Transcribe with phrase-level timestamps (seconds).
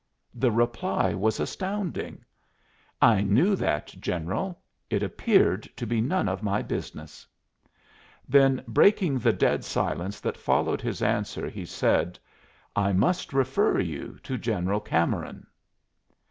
[0.33, 2.25] The reply was astounding!
[3.03, 4.59] "I knew that, general.
[4.89, 7.27] It appeared to be none of my business."
[8.27, 12.17] Then, breaking the dead silence that followed his answer, he said:
[12.75, 15.45] "I must refer you to General Cameron."